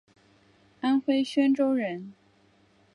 [0.79, 2.11] 安徽宣州人。